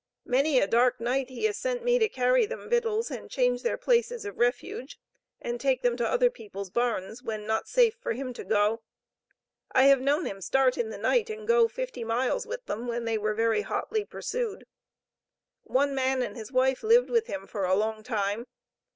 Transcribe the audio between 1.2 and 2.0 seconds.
he has sent me